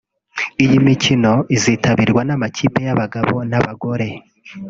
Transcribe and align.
Iyi 0.63 0.77
mikino 0.87 1.33
izitabirwa 1.55 2.21
n’amakipe 2.27 2.79
y’abagabo 2.87 3.35
n’abagore 3.49 4.07